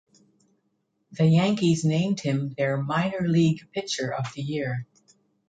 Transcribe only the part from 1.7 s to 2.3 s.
named